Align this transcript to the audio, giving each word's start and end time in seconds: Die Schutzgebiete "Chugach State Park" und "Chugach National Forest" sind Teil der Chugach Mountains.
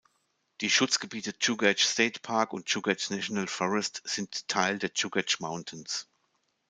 Die 0.61 0.71
Schutzgebiete 0.71 1.31
"Chugach 1.37 1.77
State 1.77 2.21
Park" 2.21 2.53
und 2.53 2.65
"Chugach 2.67 3.07
National 3.11 3.45
Forest" 3.45 4.01
sind 4.03 4.47
Teil 4.47 4.79
der 4.79 4.89
Chugach 4.95 5.39
Mountains. 5.39 6.07